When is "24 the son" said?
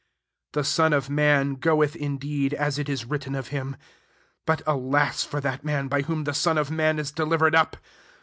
0.53-0.93